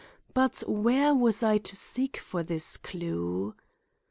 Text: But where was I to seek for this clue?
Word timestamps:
But 0.33 0.63
where 0.67 1.13
was 1.13 1.43
I 1.43 1.59
to 1.59 1.75
seek 1.75 2.17
for 2.17 2.41
this 2.41 2.75
clue? 2.75 3.53